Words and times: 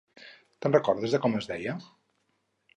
Te'n 0.65 0.77
recordes, 0.77 1.15
de 1.17 1.21
com 1.27 1.37
es 1.43 1.53
deia? 1.53 1.79